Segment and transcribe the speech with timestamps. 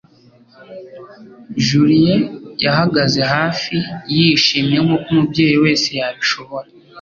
[1.65, 2.15] Julie
[2.63, 3.75] yahagaze hafi,
[4.15, 6.67] yishimye nkuko umubyeyi wese yabishobora.